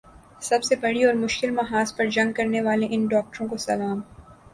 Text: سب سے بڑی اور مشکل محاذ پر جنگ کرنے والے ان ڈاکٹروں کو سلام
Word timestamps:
سب 0.41 0.63
سے 0.63 0.75
بڑی 0.75 1.03
اور 1.03 1.13
مشکل 1.15 1.51
محاذ 1.51 1.93
پر 1.95 2.05
جنگ 2.09 2.31
کرنے 2.31 2.61
والے 2.61 2.87
ان 2.89 3.05
ڈاکٹروں 3.07 3.47
کو 3.47 3.57
سلام 3.57 4.01